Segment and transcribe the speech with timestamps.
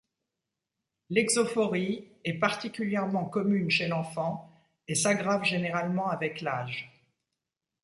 [1.11, 4.51] L'exophorie est particulièrement commune chez l'enfant
[4.87, 6.89] et s'aggrave généralement avec l'âge.